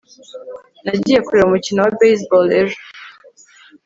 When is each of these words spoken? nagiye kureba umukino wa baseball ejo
nagiye 0.83 1.19
kureba 1.25 1.47
umukino 1.47 1.79
wa 1.81 1.93
baseball 1.99 2.47
ejo 2.61 2.79